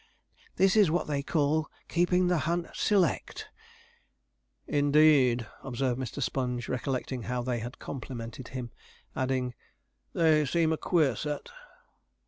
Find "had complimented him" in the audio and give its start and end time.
7.59-8.71